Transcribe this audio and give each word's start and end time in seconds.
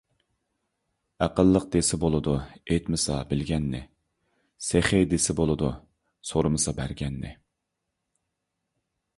ئەقىللىق 1.25 1.67
دېسە 1.75 1.99
بولىدۇ، 2.03 2.33
ئېيتمىسا 2.47 3.17
بىلگەننى؛ 3.33 3.81
سېخىي 4.69 5.07
دېسە 5.13 5.37
بولىدۇ، 5.41 5.71
سورىمىسا 6.31 6.77
بەرگەننى. 6.81 7.37